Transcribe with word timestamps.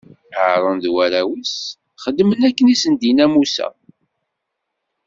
Haṛun 0.37 0.77
d 0.83 0.85
warraw-is 0.93 1.55
xedmen 2.03 2.41
akken 2.47 2.73
i 2.73 2.75
sen-d-inna 2.81 3.27
Musa. 3.33 3.67